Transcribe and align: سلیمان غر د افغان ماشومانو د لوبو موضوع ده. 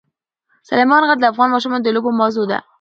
سلیمان 0.69 1.01
غر 1.07 1.17
د 1.21 1.25
افغان 1.31 1.49
ماشومانو 1.51 1.83
د 1.85 1.87
لوبو 1.95 2.09
موضوع 2.19 2.45
ده. 2.51 2.59